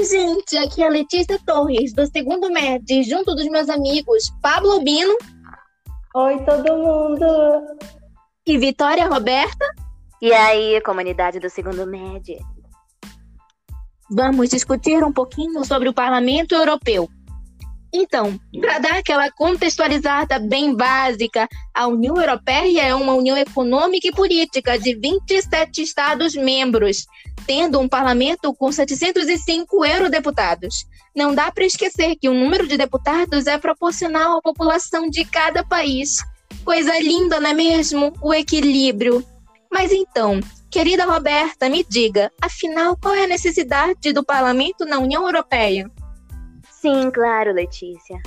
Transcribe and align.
Oi, 0.00 0.06
gente, 0.06 0.56
aqui 0.56 0.82
é 0.82 0.86
a 0.86 0.88
Letícia 0.88 1.38
Torres, 1.44 1.92
do 1.92 2.06
segundo 2.06 2.50
MED, 2.50 3.02
junto 3.02 3.34
dos 3.34 3.46
meus 3.50 3.68
amigos 3.68 4.32
Pablo 4.40 4.82
Bino. 4.82 5.14
Oi, 6.14 6.42
todo 6.42 6.78
mundo! 6.78 7.26
E 8.46 8.56
Vitória 8.56 9.06
Roberta. 9.06 9.62
E 10.22 10.32
aí, 10.32 10.80
comunidade 10.80 11.38
do 11.38 11.50
segundo 11.50 11.86
MED? 11.86 12.38
Vamos 14.10 14.48
discutir 14.48 15.04
um 15.04 15.12
pouquinho 15.12 15.62
sobre 15.66 15.90
o 15.90 15.92
Parlamento 15.92 16.54
Europeu. 16.54 17.06
Então, 17.92 18.38
para 18.60 18.78
dar 18.78 18.98
aquela 18.98 19.30
contextualizada 19.32 20.38
bem 20.38 20.74
básica, 20.74 21.48
a 21.74 21.88
União 21.88 22.16
Europeia 22.16 22.82
é 22.82 22.94
uma 22.94 23.14
união 23.14 23.36
econômica 23.36 24.06
e 24.06 24.12
política 24.12 24.78
de 24.78 24.94
27 24.94 25.82
Estados-membros, 25.82 27.06
tendo 27.46 27.80
um 27.80 27.88
parlamento 27.88 28.54
com 28.54 28.70
705 28.70 29.84
eurodeputados. 29.84 30.86
Não 31.14 31.34
dá 31.34 31.50
para 31.50 31.64
esquecer 31.64 32.14
que 32.14 32.28
o 32.28 32.34
número 32.34 32.68
de 32.68 32.76
deputados 32.76 33.48
é 33.48 33.58
proporcional 33.58 34.38
à 34.38 34.42
população 34.42 35.10
de 35.10 35.24
cada 35.24 35.64
país. 35.64 36.18
Coisa 36.64 36.96
linda, 37.00 37.40
não 37.40 37.50
é 37.50 37.54
mesmo? 37.54 38.12
O 38.22 38.32
equilíbrio. 38.32 39.24
Mas 39.68 39.90
então, 39.90 40.38
querida 40.70 41.04
Roberta, 41.04 41.68
me 41.68 41.84
diga, 41.88 42.30
afinal, 42.40 42.96
qual 42.96 43.14
é 43.14 43.24
a 43.24 43.28
necessidade 43.28 44.12
do 44.12 44.24
parlamento 44.24 44.84
na 44.84 44.98
União 44.98 45.26
Europeia? 45.26 45.90
Sim, 46.80 47.10
claro, 47.10 47.52
Letícia. 47.52 48.18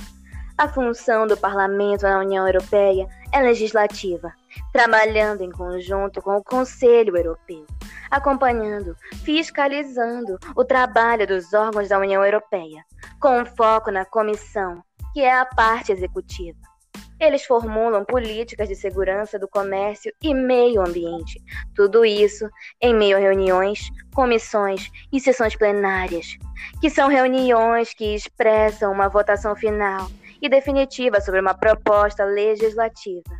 A 0.56 0.68
função 0.68 1.26
do 1.26 1.36
parlamento 1.36 2.02
na 2.04 2.20
União 2.20 2.46
Europeia 2.46 3.08
é 3.32 3.40
legislativa, 3.40 4.32
trabalhando 4.72 5.42
em 5.42 5.50
conjunto 5.50 6.22
com 6.22 6.36
o 6.36 6.44
Conselho 6.44 7.16
Europeu, 7.16 7.66
acompanhando, 8.08 8.96
fiscalizando 9.24 10.38
o 10.54 10.64
trabalho 10.64 11.26
dos 11.26 11.52
órgãos 11.52 11.88
da 11.88 11.98
União 11.98 12.24
Europeia, 12.24 12.84
com 13.18 13.44
foco 13.44 13.90
na 13.90 14.04
Comissão, 14.04 14.84
que 15.12 15.20
é 15.20 15.36
a 15.36 15.44
parte 15.44 15.90
executiva. 15.90 16.73
Eles 17.20 17.44
formulam 17.44 18.04
políticas 18.04 18.68
de 18.68 18.74
segurança 18.74 19.38
do 19.38 19.48
comércio 19.48 20.12
e 20.22 20.34
meio 20.34 20.80
ambiente. 20.80 21.40
Tudo 21.74 22.04
isso 22.04 22.48
em 22.80 22.94
meio 22.94 23.16
a 23.16 23.20
reuniões, 23.20 23.88
comissões 24.14 24.90
e 25.12 25.20
sessões 25.20 25.56
plenárias, 25.56 26.36
que 26.80 26.90
são 26.90 27.08
reuniões 27.08 27.94
que 27.94 28.14
expressam 28.14 28.92
uma 28.92 29.08
votação 29.08 29.54
final 29.54 30.10
e 30.42 30.48
definitiva 30.48 31.20
sobre 31.20 31.40
uma 31.40 31.54
proposta 31.54 32.24
legislativa. 32.24 33.30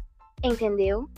Entendeu? 0.42 1.08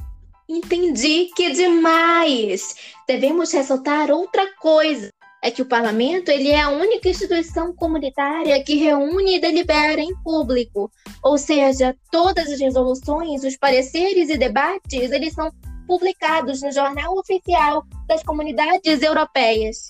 Entendi, 0.49 1.31
que 1.35 1.51
demais! 1.51 2.77
Devemos 3.07 3.53
ressaltar 3.53 4.11
outra 4.11 4.47
coisa 4.57 5.11
é 5.43 5.51
que 5.51 5.63
o 5.63 5.67
parlamento 5.67 6.31
ele 6.31 6.49
é 6.49 6.61
a 6.61 6.71
única 6.71 7.09
instituição 7.09 7.75
comunitária 7.75 8.63
que 8.65 8.77
reúne 8.77 9.37
e 9.37 9.41
delibera 9.41 10.01
em 10.01 10.15
público, 10.23 10.91
ou 11.23 11.39
seja, 11.39 11.97
todas 12.11 12.51
as 12.51 12.61
resoluções, 12.61 13.45
os 13.45 13.57
pareceres 13.57 14.29
e 14.29 14.37
debates, 14.37 15.11
eles 15.13 15.35
são 15.35 15.51
publicados 15.87 16.63
no 16.63 16.73
jornal 16.73 17.17
oficial 17.17 17.85
das 18.09 18.23
comunidades 18.23 19.03
europeias. 19.03 19.87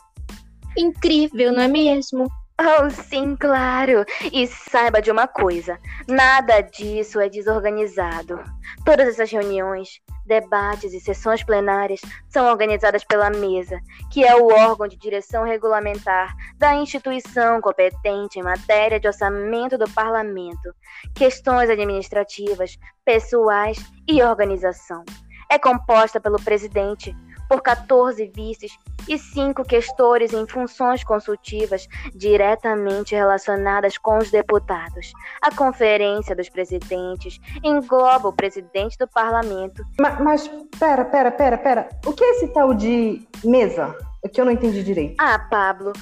Incrível, 0.77 1.53
não 1.53 1.63
é 1.63 1.69
mesmo? 1.69 2.27
Oh, 2.59 2.89
sim, 2.89 3.37
claro. 3.37 4.03
E 4.33 4.47
saiba 4.47 5.03
de 5.03 5.11
uma 5.11 5.29
coisa: 5.29 5.79
nada 6.09 6.63
disso 6.63 7.21
é 7.21 7.29
desorganizado. 7.29 8.43
Todas 8.83 9.09
essas 9.09 9.31
reuniões, 9.31 10.01
debates 10.25 10.95
e 10.95 11.01
sessões 11.01 11.45
plenárias 11.45 12.01
são 12.31 12.47
organizadas 12.47 13.05
pela 13.05 13.29
mesa, 13.29 13.79
que 14.11 14.25
é 14.25 14.35
o 14.35 14.47
órgão 14.47 14.89
de 14.89 14.97
direção 14.97 15.45
regulamentar 15.45 16.35
da 16.57 16.75
instituição 16.75 17.61
competente 17.61 18.39
em 18.39 18.43
matéria 18.43 18.99
de 18.99 19.07
orçamento 19.07 19.77
do 19.77 19.89
parlamento, 19.91 20.75
questões 21.15 21.69
administrativas, 21.69 22.79
pessoais 23.05 23.79
e 24.09 24.23
organização. 24.23 25.05
É 25.51 25.59
composta 25.59 26.19
pelo 26.19 26.43
presidente, 26.43 27.15
por 27.49 27.63
14 27.63 28.31
vices 28.35 28.77
e 29.09 29.19
cinco 29.19 29.65
questores 29.65 30.33
em 30.33 30.47
funções 30.47 31.05
consultivas 31.05 31.87
diretamente 32.15 33.15
relacionadas 33.15 33.97
com 33.99 34.19
os 34.19 34.31
deputados. 34.31 35.13
A 35.41 35.55
Conferência 35.55 36.35
dos 36.35 36.49
Presidentes 36.49 37.39
engloba 37.63 38.29
o 38.29 38.33
presidente 38.33 38.99
do 38.99 39.09
parlamento. 39.09 39.85
Mas, 40.01 40.21
mas 40.21 40.51
pera, 40.79 41.05
pera, 41.05 41.31
pera, 41.31 41.59
pera. 41.59 41.89
O 42.05 42.13
que 42.13 42.25
é 42.25 42.31
esse 42.33 42.49
tal 42.49 42.75
de 42.75 43.27
mesa? 43.45 43.97
É 44.25 44.29
que 44.29 44.41
eu 44.41 44.45
não 44.45 44.53
entendi 44.53 44.83
direito. 44.83 45.15
Ah, 45.19 45.39
Pablo, 45.39 45.93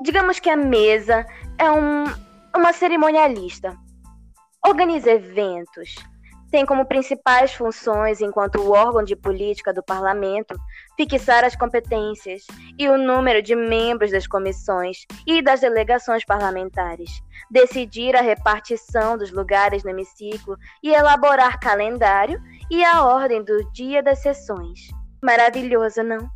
digamos 0.00 0.38
que 0.38 0.48
a 0.48 0.56
mesa 0.56 1.26
é 1.58 1.70
um, 1.70 2.04
uma 2.56 2.72
cerimonialista. 2.72 3.76
Organiza 4.66 5.10
eventos, 5.10 5.94
tem 6.50 6.64
como 6.64 6.86
principais 6.86 7.52
funções, 7.52 8.20
enquanto 8.20 8.70
órgão 8.70 9.02
de 9.02 9.16
política 9.16 9.72
do 9.72 9.82
parlamento, 9.82 10.54
fixar 10.96 11.44
as 11.44 11.56
competências 11.56 12.46
e 12.78 12.88
o 12.88 12.96
número 12.96 13.42
de 13.42 13.54
membros 13.54 14.10
das 14.10 14.26
comissões 14.26 15.06
e 15.26 15.42
das 15.42 15.60
delegações 15.60 16.24
parlamentares, 16.24 17.10
decidir 17.50 18.14
a 18.16 18.20
repartição 18.20 19.18
dos 19.18 19.30
lugares 19.30 19.84
no 19.84 19.90
hemiciclo 19.90 20.56
e 20.82 20.90
elaborar 20.90 21.58
calendário 21.58 22.40
e 22.70 22.84
a 22.84 23.02
ordem 23.04 23.42
do 23.42 23.70
dia 23.72 24.02
das 24.02 24.20
sessões. 24.20 24.88
Maravilhoso, 25.22 26.02
não? 26.02 26.30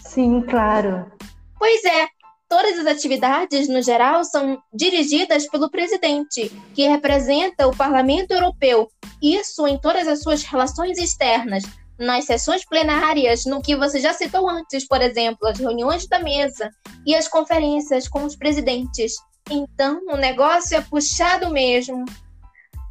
Sim, 0.00 0.42
claro. 0.42 1.10
Pois 1.58 1.84
é, 1.84 2.08
Todas 2.52 2.78
as 2.78 2.86
atividades, 2.86 3.66
no 3.66 3.80
geral, 3.80 4.22
são 4.24 4.62
dirigidas 4.74 5.48
pelo 5.48 5.70
presidente, 5.70 6.52
que 6.74 6.86
representa 6.86 7.66
o 7.66 7.74
Parlamento 7.74 8.32
Europeu, 8.32 8.90
isso 9.22 9.66
em 9.66 9.78
todas 9.78 10.06
as 10.06 10.20
suas 10.20 10.42
relações 10.42 10.98
externas, 10.98 11.62
nas 11.98 12.26
sessões 12.26 12.62
plenárias, 12.62 13.46
no 13.46 13.62
que 13.62 13.74
você 13.74 14.00
já 14.00 14.12
citou 14.12 14.50
antes, 14.50 14.86
por 14.86 15.00
exemplo, 15.00 15.48
as 15.48 15.58
reuniões 15.58 16.06
da 16.06 16.18
mesa 16.18 16.70
e 17.06 17.14
as 17.14 17.26
conferências 17.26 18.06
com 18.06 18.22
os 18.22 18.36
presidentes. 18.36 19.14
Então, 19.50 20.02
o 20.10 20.18
negócio 20.18 20.76
é 20.76 20.82
puxado 20.82 21.48
mesmo. 21.48 22.04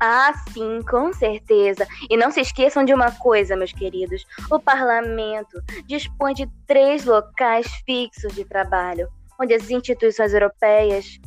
Ah, 0.01 0.33
sim, 0.51 0.81
com 0.89 1.13
certeza. 1.13 1.87
E 2.09 2.17
não 2.17 2.31
se 2.31 2.41
esqueçam 2.41 2.83
de 2.83 2.95
uma 2.95 3.11
coisa, 3.11 3.55
meus 3.55 3.71
queridos: 3.71 4.25
o 4.49 4.59
parlamento 4.59 5.61
dispõe 5.85 6.33
de 6.33 6.49
três 6.65 7.05
locais 7.05 7.67
fixos 7.85 8.33
de 8.33 8.43
trabalho 8.43 9.07
onde 9.41 9.53
as 9.53 9.69
instituições 9.69 10.33
europeias 10.33 11.19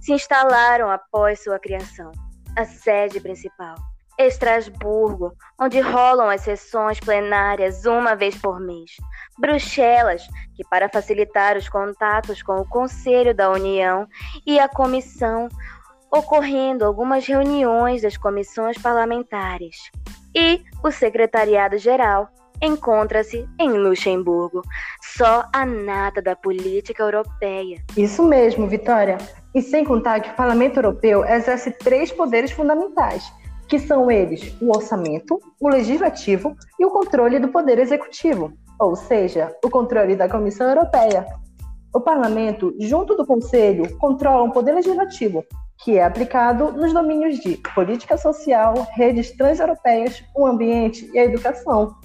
se 0.00 0.12
instalaram 0.12 0.90
após 0.90 1.42
sua 1.42 1.58
criação. 1.58 2.10
A 2.56 2.64
sede 2.64 3.20
principal, 3.20 3.76
Estrasburgo, 4.18 5.32
onde 5.58 5.78
rolam 5.80 6.28
as 6.28 6.40
sessões 6.40 6.98
plenárias 6.98 7.86
uma 7.86 8.16
vez 8.16 8.36
por 8.36 8.58
mês. 8.58 8.90
Bruxelas, 9.38 10.26
que 10.54 10.64
para 10.68 10.88
facilitar 10.88 11.56
os 11.56 11.68
contatos 11.68 12.42
com 12.42 12.56
o 12.56 12.68
Conselho 12.68 13.34
da 13.34 13.50
União 13.50 14.06
e 14.44 14.58
a 14.58 14.68
Comissão, 14.68 15.48
ocorrendo 16.12 16.84
algumas 16.84 17.24
reuniões 17.26 18.02
das 18.02 18.16
comissões 18.16 18.76
parlamentares. 18.76 19.76
E 20.34 20.62
o 20.82 20.90
Secretariado 20.90 21.78
Geral, 21.78 22.28
encontra-se 22.62 23.48
em 23.58 23.70
Luxemburgo. 23.70 24.62
Só 25.02 25.44
a 25.52 25.64
nata 25.64 26.20
da 26.20 26.36
política 26.36 27.02
europeia. 27.02 27.82
Isso 27.96 28.22
mesmo, 28.22 28.66
Vitória. 28.66 29.18
E 29.54 29.62
sem 29.62 29.84
contar 29.84 30.20
que 30.20 30.30
o 30.30 30.36
Parlamento 30.36 30.76
Europeu 30.76 31.24
exerce 31.24 31.70
três 31.72 32.12
poderes 32.12 32.52
fundamentais, 32.52 33.32
que 33.68 33.78
são 33.78 34.10
eles 34.10 34.54
o 34.60 34.68
orçamento, 34.74 35.40
o 35.60 35.68
legislativo 35.68 36.56
e 36.78 36.84
o 36.84 36.90
controle 36.90 37.38
do 37.38 37.48
poder 37.48 37.78
executivo, 37.78 38.52
ou 38.78 38.96
seja, 38.96 39.54
o 39.64 39.70
controle 39.70 40.16
da 40.16 40.28
Comissão 40.28 40.68
Europeia. 40.68 41.26
O 41.92 42.00
parlamento, 42.00 42.72
junto 42.78 43.16
do 43.16 43.26
Conselho, 43.26 43.96
controla 43.98 44.44
o 44.44 44.52
poder 44.52 44.72
legislativo, 44.72 45.44
que 45.82 45.98
é 45.98 46.04
aplicado 46.04 46.72
nos 46.72 46.92
domínios 46.92 47.38
de 47.40 47.56
política 47.74 48.16
social, 48.16 48.74
redes 48.94 49.36
transeuropeias, 49.36 50.22
o 50.36 50.46
ambiente 50.46 51.10
e 51.12 51.18
a 51.18 51.24
educação. 51.24 51.96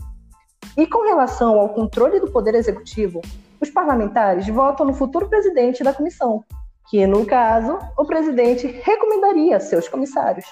E 0.78 0.86
com 0.86 1.08
relação 1.08 1.58
ao 1.58 1.70
controle 1.70 2.20
do 2.20 2.30
Poder 2.30 2.54
Executivo, 2.54 3.22
os 3.62 3.70
parlamentares 3.70 4.46
votam 4.50 4.86
no 4.86 4.94
futuro 4.94 5.30
presidente 5.30 5.84
da 5.84 5.94
comissão, 5.94 6.44
que, 6.90 7.08
no 7.08 7.26
caso, 7.26 7.80
o 7.98 8.04
presidente 8.04 8.68
recomendaria 8.68 9.58
seus 9.62 9.88
comissários, 9.88 10.46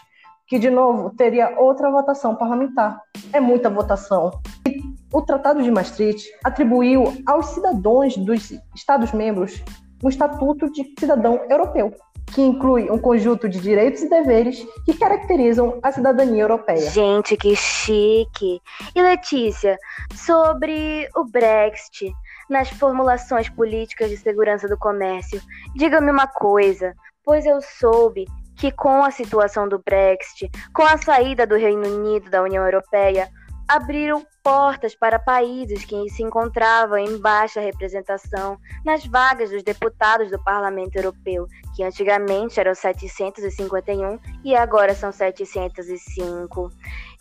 que, 0.48 0.58
de 0.58 0.70
novo, 0.70 1.10
teria 1.10 1.60
outra 1.60 1.92
votação 1.92 2.36
parlamentar. 2.36 3.02
É 3.34 3.42
muita 3.42 3.70
votação. 3.70 4.32
E 4.66 4.82
o 5.12 5.22
Tratado 5.22 5.62
de 5.62 5.70
Maastricht 5.70 6.26
atribuiu 6.42 7.04
aos 7.26 7.48
cidadãos 7.48 8.16
dos 8.16 8.54
Estados-membros 8.74 9.62
um 10.02 10.08
estatuto 10.08 10.72
de 10.72 10.94
cidadão 10.98 11.42
europeu 11.50 11.94
que 12.34 12.42
inclui 12.42 12.90
um 12.90 12.98
conjunto 12.98 13.48
de 13.48 13.60
direitos 13.60 14.02
e 14.02 14.10
deveres 14.10 14.66
que 14.86 14.94
caracterizam 14.94 15.80
a 15.84 15.92
cidadania 15.92 16.44
europeia. 16.44 16.90
Gente, 16.90 17.38
que 17.38 17.56
chique! 17.56 18.62
E 18.96 19.02
Letícia, 19.02 19.78
sobre 20.16 21.08
o 21.16 21.26
Brexit, 21.26 22.12
nas 22.50 22.70
formulações 22.70 23.50
políticas 23.50 24.10
de 24.10 24.18
segurança 24.18 24.68
do 24.68 24.78
comércio. 24.78 25.42
Diga-me 25.76 26.12
uma 26.12 26.28
coisa, 26.28 26.94
pois 27.24 27.46
eu 27.46 27.60
soube 27.62 28.26
que 28.58 28.72
com 28.72 29.04
a 29.04 29.12
situação 29.12 29.68
do 29.68 29.82
Brexit, 29.84 30.50
com 30.74 30.84
a 30.84 30.98
saída 30.98 31.46
do 31.46 31.56
Reino 31.56 31.88
Unido 31.88 32.30
da 32.30 32.42
União 32.42 32.64
Europeia, 32.64 33.28
abriram 33.68 34.26
portas 34.44 34.94
para 34.94 35.18
países 35.18 35.86
que 35.86 36.10
se 36.10 36.22
encontravam 36.22 36.98
em 36.98 37.18
baixa 37.18 37.62
representação 37.62 38.58
nas 38.86 39.06
vagas 39.06 39.50
dos 39.52 39.64
deputados 39.64 40.30
do 40.30 40.44
Parlamento 40.44 40.96
Europeu, 40.96 41.48
que 41.76 41.84
antigamente 41.84 42.60
eram 42.60 42.76
751 42.76 44.20
e 44.44 44.56
agora 44.56 44.94
são 44.94 45.12
705. 45.12 46.70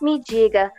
Me 0.01 0.21
diga, 0.23 0.73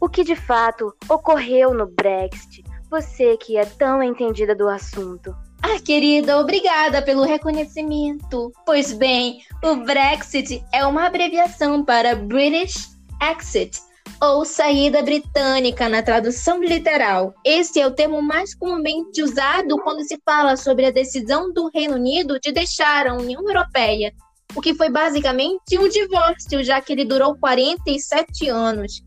o 0.00 0.08
que 0.08 0.22
de 0.22 0.36
fato 0.36 0.94
ocorreu 1.08 1.74
no 1.74 1.86
Brexit? 1.86 2.62
Você 2.90 3.36
que 3.36 3.56
é 3.56 3.64
tão 3.64 4.02
entendida 4.02 4.54
do 4.54 4.68
assunto. 4.68 5.34
Ah, 5.62 5.80
querida, 5.82 6.38
obrigada 6.38 7.00
pelo 7.02 7.24
reconhecimento. 7.24 8.52
Pois 8.66 8.92
bem, 8.92 9.40
o 9.64 9.76
Brexit 9.76 10.62
é 10.72 10.84
uma 10.86 11.06
abreviação 11.06 11.84
para 11.84 12.14
British 12.14 12.94
Exit 13.20 13.80
ou 14.20 14.44
saída 14.44 15.02
britânica 15.02 15.88
na 15.88 16.02
tradução 16.02 16.62
literal. 16.62 17.34
Esse 17.44 17.80
é 17.80 17.86
o 17.86 17.90
termo 17.90 18.22
mais 18.22 18.54
comumente 18.54 19.22
usado 19.22 19.76
quando 19.78 20.04
se 20.04 20.18
fala 20.24 20.56
sobre 20.56 20.86
a 20.86 20.90
decisão 20.90 21.52
do 21.52 21.70
Reino 21.72 21.94
Unido 21.94 22.38
de 22.40 22.52
deixar 22.52 23.06
a 23.06 23.14
União 23.14 23.42
Europeia, 23.46 24.12
o 24.54 24.60
que 24.60 24.74
foi 24.74 24.88
basicamente 24.88 25.78
um 25.78 25.88
divórcio, 25.88 26.62
já 26.62 26.80
que 26.80 26.92
ele 26.92 27.04
durou 27.04 27.36
47 27.36 28.48
anos. 28.48 29.02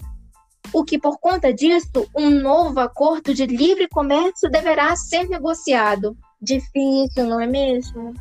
O 0.73 0.83
que, 0.83 0.99
por 0.99 1.17
conta 1.19 1.53
disso, 1.53 2.07
um 2.15 2.29
novo 2.29 2.79
acordo 2.79 3.33
de 3.33 3.45
livre 3.45 3.87
comércio 3.87 4.49
deverá 4.49 4.95
ser 4.95 5.29
negociado. 5.29 6.17
Difícil, 6.41 7.25
não 7.25 7.39
é 7.39 7.47
mesmo? 7.47 8.13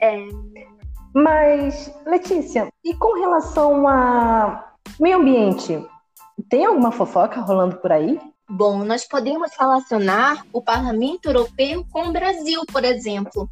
É. 0.00 0.16
Mas, 1.14 1.92
Letícia, 2.06 2.68
e 2.82 2.94
com 2.94 3.20
relação 3.20 3.86
a 3.86 4.74
meio 4.98 5.18
ambiente? 5.18 5.86
Tem 6.48 6.64
alguma 6.64 6.92
fofoca 6.92 7.40
rolando 7.40 7.76
por 7.76 7.92
aí? 7.92 8.18
Bom, 8.48 8.84
nós 8.84 9.06
podemos 9.06 9.50
relacionar 9.58 10.44
o 10.52 10.60
Parlamento 10.60 11.26
Europeu 11.26 11.84
com 11.90 12.08
o 12.08 12.12
Brasil, 12.12 12.62
por 12.70 12.84
exemplo. 12.84 13.48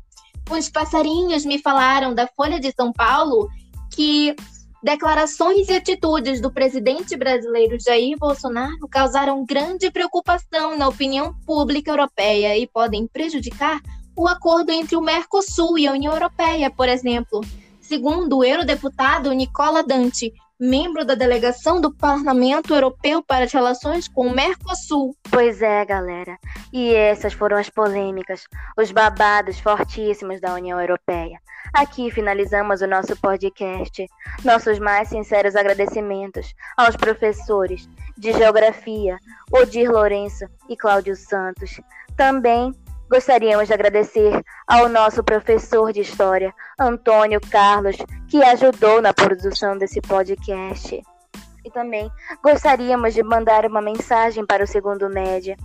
Os 0.50 0.69
passarinhos 0.69 1.46
me 1.46 1.58
falaram 1.58 2.14
da 2.14 2.26
Folha 2.26 2.61
de 2.61 2.73
São 2.73 2.93
Paulo 2.93 3.49
que 3.94 4.34
declarações 4.82 5.69
e 5.69 5.75
atitudes 5.75 6.40
do 6.40 6.52
presidente 6.52 7.17
brasileiro 7.17 7.79
Jair 7.81 8.19
Bolsonaro 8.19 8.88
causaram 8.90 9.46
grande 9.46 9.90
preocupação 9.90 10.76
na 10.76 10.88
opinião 10.88 11.34
pública 11.46 11.90
europeia 11.90 12.58
e 12.58 12.67
podem 12.67 13.06
prejudicar 13.06 13.81
o 14.17 14.26
acordo 14.29 14.70
entre 14.73 14.96
o 14.96 15.00
Mercosul 15.00 15.79
e 15.79 15.87
a 15.87 15.93
União 15.93 16.12
Europeia, 16.12 16.70
por 16.70 16.88
exemplo. 16.88 17.40
Segundo 17.81 18.38
o 18.38 18.44
eurodeputado 18.44 19.32
Nicola 19.32 19.82
Dante, 19.82 20.32
membro 20.62 21.05
da 21.05 21.17
delegação 21.17 21.81
do 21.81 21.93
Parlamento 21.93 22.73
Europeu 22.73 23.20
para 23.20 23.47
as 23.47 23.53
relações 23.53 24.06
com 24.06 24.29
o 24.29 24.32
Mercosul. 24.32 25.17
Pois 25.29 25.61
é, 25.61 25.85
galera. 25.85 26.38
E 26.73 26.94
essas 26.94 27.32
foram 27.32 27.56
as 27.56 27.69
polêmicas, 27.69 28.44
os 28.79 28.93
babados 28.93 29.59
fortíssimos 29.59 30.41
da 30.41 30.55
União 30.55 30.81
Europeia. 30.81 31.41
Aqui 31.75 32.12
finalizamos 32.12 32.81
o 32.81 32.87
nosso 32.87 33.17
podcast. 33.20 34.06
Nossos 34.44 34.79
mais 34.79 35.09
sinceros 35.09 35.56
agradecimentos 35.56 36.55
aos 36.76 36.94
professores 36.94 37.88
de 38.17 38.32
Geografia, 38.32 39.19
Odir 39.50 39.91
Lourenço 39.91 40.44
e 40.69 40.76
Cláudio 40.76 41.17
Santos. 41.17 41.81
Também 42.17 42.73
Gostaríamos 43.12 43.69
de 43.69 43.75
agradecer 43.75 44.43
ao 44.67 44.88
nosso 44.88 45.23
professor 45.23 45.93
de 45.93 46.00
História, 46.00 46.50
Antônio 46.81 47.38
Carlos, 47.50 47.94
que 48.26 48.43
ajudou 48.43 49.03
na 49.03 49.12
produção 49.12 49.76
desse 49.76 50.00
podcast. 50.00 51.03
E 51.62 51.70
também 51.70 52.11
gostaríamos 52.43 53.12
de 53.12 53.23
mandar 53.23 53.67
uma 53.67 53.82
mensagem 53.82 54.47
para 54.47 54.64
o 54.64 54.67
segundo 54.67 55.11
média. 55.11 55.59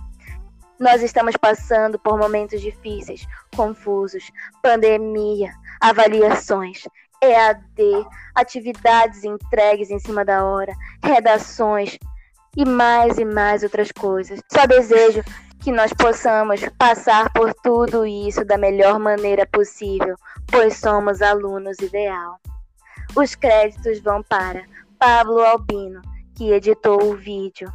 Nós 0.78 1.02
estamos 1.02 1.38
passando 1.38 1.98
por 1.98 2.18
momentos 2.18 2.60
difíceis, 2.60 3.26
confusos, 3.56 4.30
pandemia, 4.62 5.50
avaliações, 5.80 6.82
EAD, 7.22 8.06
atividades 8.34 9.24
entregues 9.24 9.90
em 9.90 9.98
cima 9.98 10.22
da 10.22 10.44
hora, 10.44 10.74
redações 11.02 11.98
e 12.54 12.66
mais 12.66 13.16
e 13.16 13.24
mais 13.24 13.62
outras 13.62 13.90
coisas. 13.90 14.38
Só 14.52 14.66
desejo 14.66 15.24
que 15.60 15.72
nós 15.72 15.92
possamos 15.92 16.60
passar 16.78 17.32
por 17.32 17.52
tudo 17.54 18.06
isso 18.06 18.44
da 18.44 18.56
melhor 18.56 18.98
maneira 18.98 19.46
possível, 19.46 20.16
pois 20.46 20.76
somos 20.76 21.20
alunos 21.20 21.78
ideal. 21.80 22.38
Os 23.16 23.34
créditos 23.34 24.00
vão 24.00 24.22
para 24.22 24.64
Pablo 24.98 25.40
Albino, 25.40 26.00
que 26.34 26.52
editou 26.52 27.02
o 27.02 27.16
vídeo, 27.16 27.72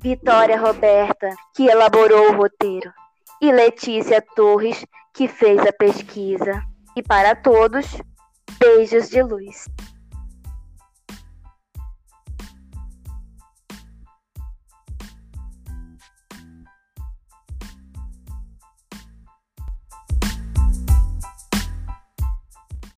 Vitória 0.00 0.60
Roberta, 0.60 1.30
que 1.54 1.66
elaborou 1.66 2.30
o 2.30 2.36
roteiro, 2.36 2.92
e 3.40 3.52
Letícia 3.52 4.20
Torres, 4.34 4.84
que 5.14 5.28
fez 5.28 5.60
a 5.60 5.72
pesquisa. 5.72 6.62
E 6.96 7.02
para 7.02 7.34
todos, 7.34 7.86
beijos 8.58 9.08
de 9.08 9.22
luz. 9.22 9.68